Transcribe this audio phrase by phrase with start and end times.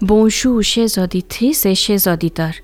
[0.00, 2.54] Bonjour chers auditrices et chers auditeurs.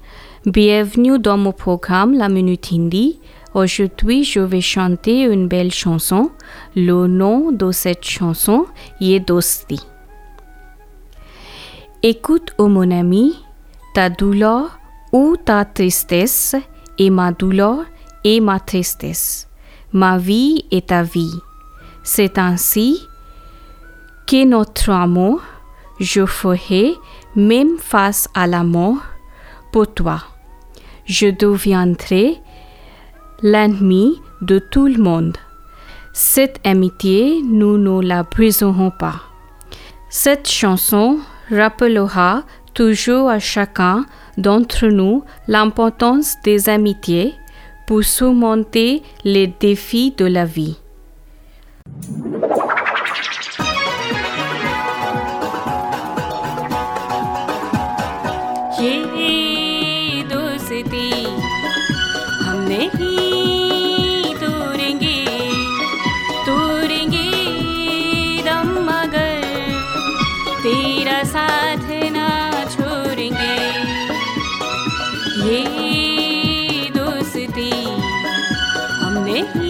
[0.45, 3.19] Bienvenue dans mon programme La Minute Hindi.
[3.55, 6.31] Aujourd'hui, je vais chanter une belle chanson.
[6.77, 8.67] Le nom de cette chanson
[9.01, 9.81] est Dosti.
[12.03, 13.43] Écoute, mon ami,
[13.95, 14.79] ta douleur
[15.13, 16.57] ou ta tristesse
[16.99, 17.85] et ma douleur
[18.25, 19.49] et ma tristesse.
[19.93, 21.33] Ma vie est ta vie.
[22.13, 23.09] C'est ainsi
[24.27, 25.43] que notre amour,
[26.01, 26.95] je ferai
[27.37, 29.01] même face à la mort
[29.71, 30.25] pour toi.
[31.05, 32.41] Je deviendrai
[33.43, 35.39] l'ennemi de tout le monde.
[36.13, 39.21] Cette amitié, nous ne la briserons pas.
[40.09, 42.43] Cette chanson rappellera
[42.75, 44.05] toujours à chacun
[44.37, 47.37] d'entre nous l'importance des amitiés
[47.87, 50.77] pour surmonter les défis de la vie.
[58.83, 61.09] ये दोस्ती।
[62.45, 65.19] हम नहीं तोड़ेंगे
[66.47, 67.27] तोड़ेंगे
[68.47, 69.39] दम मगर।
[70.63, 72.29] तेरा साथ ना
[72.71, 73.57] छोड़ेंगे।
[75.47, 75.61] ये
[76.97, 77.71] दोस्ती
[79.01, 79.70] हम नहीं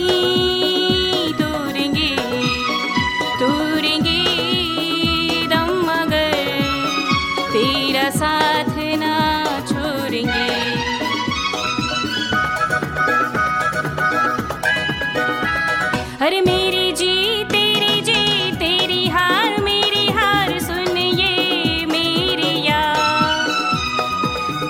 [16.23, 17.13] अरे मेरी जी
[17.45, 23.47] तेरी जी तेरी हार, मेरी हार, सुन ये मेरी यार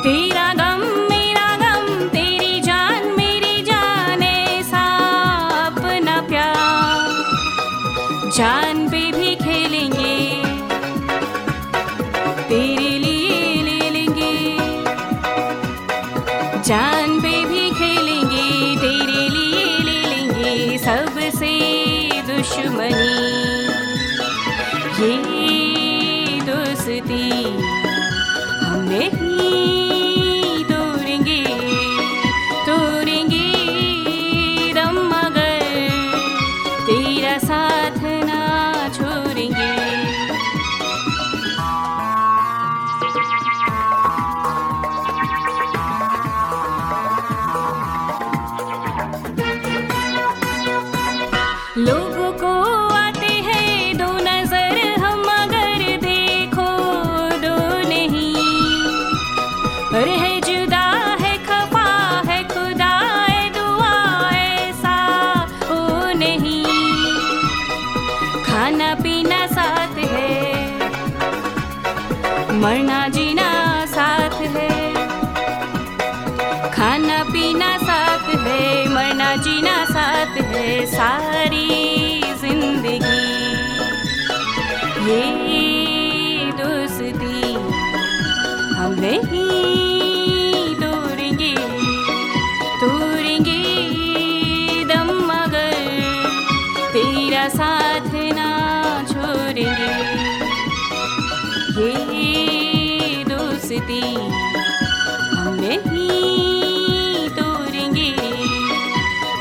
[0.05, 4.84] तेरा गम, मेरा गम, तेरी जान, मेरी जान ऐसा
[5.67, 7.11] अपना प्यार।
[8.37, 10.17] जान पे भी खेलेंगे,
[12.48, 12.89] तेरे
[22.40, 23.08] दुश्मनी
[25.01, 27.24] ये दोस्ती
[28.61, 31.42] हम नहीं तोड़ेंगे
[32.68, 33.45] तोड़ेंगे
[34.79, 35.67] दम मगर।
[36.89, 37.99] तेरा साथ
[72.61, 73.51] मरना जीना
[73.87, 74.69] साथ है।
[76.71, 81.69] खाना पीना साथ है, मरना जीना साथ है, सारी
[82.41, 83.23] ज़िंदगी।
[85.09, 87.55] ये दोस्ती
[88.75, 91.55] हम नहीं तोड़ेंगे
[103.90, 104.01] दोस्ती
[105.36, 108.11] हम नहीं तोड़ेंगे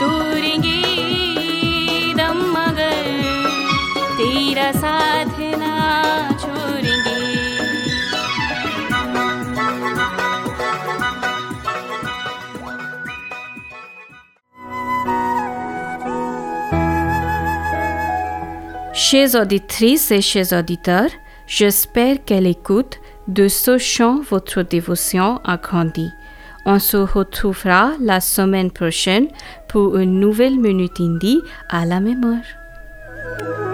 [0.01, 0.77] तोड़ेंगे
[2.17, 3.07] दम मगर
[4.17, 5.75] तेरा साथ ना
[6.41, 7.17] छोड़ेंगे
[19.09, 21.09] Chers auditrices et chers auditeurs,
[21.47, 22.99] j'espère qu'à l'écoute
[23.29, 26.11] de ce chant, votre dévotion a grandi.
[26.65, 29.27] On se retrouvera la semaine prochaine
[29.67, 33.68] pour une nouvelle Minute Indie à la heure.